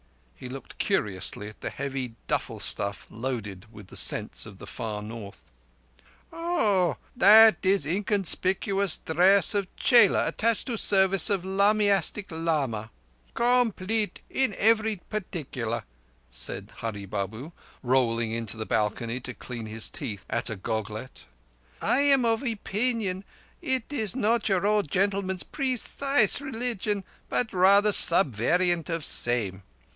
[0.35, 5.03] He looked curiously at the heavy duffle stuff loaded with the scents of the far
[5.03, 5.51] North.
[6.33, 6.97] "Oho!
[7.15, 12.89] That is inconspicuous dress of chela attached to service of lamaistic lama.
[13.35, 15.83] _Com_plete in every particular,"
[16.31, 17.51] said Hurree Babu,
[17.83, 21.25] rolling into the balcony to clean his teeth at a goglet.
[21.79, 23.23] "I am of opeenion
[23.61, 29.61] it is not your old gentleman's precise releegion, but rather sub variant of same.